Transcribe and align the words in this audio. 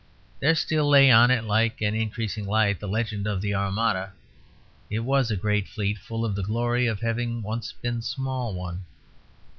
There 0.39 0.55
still 0.55 0.89
lay 0.89 1.11
on 1.11 1.29
it, 1.29 1.43
like 1.43 1.79
an 1.79 1.93
increasing 1.93 2.47
light, 2.47 2.79
the 2.79 2.87
legend 2.87 3.27
of 3.27 3.39
the 3.39 3.53
Armada; 3.53 4.13
it 4.89 5.01
was 5.01 5.29
a 5.29 5.37
great 5.37 5.67
fleet 5.67 5.99
full 5.99 6.25
of 6.25 6.33
the 6.33 6.41
glory 6.41 6.87
of 6.87 7.01
having 7.01 7.43
once 7.43 7.71
been 7.71 7.99
a 7.99 8.01
small 8.01 8.55
one. 8.55 8.83